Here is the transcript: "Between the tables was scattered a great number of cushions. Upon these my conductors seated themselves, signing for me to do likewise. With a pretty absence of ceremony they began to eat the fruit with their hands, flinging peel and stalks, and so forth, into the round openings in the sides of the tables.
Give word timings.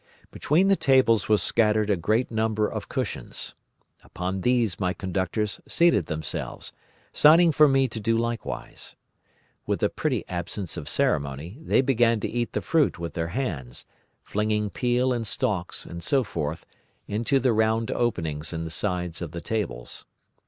"Between 0.31 0.67
the 0.67 0.75
tables 0.75 1.29
was 1.29 1.43
scattered 1.43 1.91
a 1.91 1.95
great 1.95 2.31
number 2.31 2.67
of 2.67 2.89
cushions. 2.89 3.53
Upon 4.03 4.41
these 4.41 4.79
my 4.79 4.95
conductors 4.95 5.61
seated 5.67 6.07
themselves, 6.07 6.73
signing 7.13 7.51
for 7.51 7.67
me 7.67 7.87
to 7.89 7.99
do 7.99 8.17
likewise. 8.17 8.95
With 9.67 9.83
a 9.83 9.89
pretty 9.89 10.27
absence 10.27 10.75
of 10.75 10.89
ceremony 10.89 11.59
they 11.61 11.81
began 11.81 12.19
to 12.21 12.27
eat 12.27 12.53
the 12.53 12.63
fruit 12.63 12.97
with 12.97 13.13
their 13.13 13.27
hands, 13.27 13.85
flinging 14.23 14.71
peel 14.71 15.13
and 15.13 15.27
stalks, 15.27 15.85
and 15.85 16.03
so 16.03 16.23
forth, 16.23 16.65
into 17.07 17.37
the 17.37 17.53
round 17.53 17.91
openings 17.91 18.51
in 18.53 18.63
the 18.63 18.71
sides 18.71 19.21
of 19.21 19.33
the 19.33 19.39
tables. 19.41 20.05